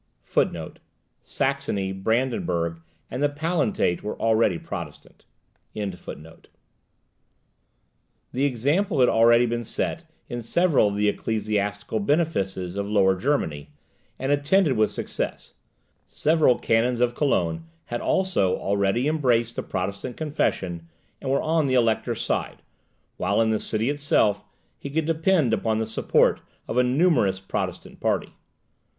[1.21, 5.25] [Saxony, Brandenburg, and the Palatinate were already Protestant.]
[5.75, 5.89] The
[8.43, 13.69] example had already been set in several of the ecclesiastical benefices of Lower Germany,
[14.17, 15.53] and attended with success.
[16.07, 20.89] Several canons of Cologne had also already embraced the Protestant confession,
[21.21, 22.63] and were on the elector's side,
[23.17, 24.43] while, in the city itself,
[24.79, 28.29] he could depend upon the support of a numerous Protestant party.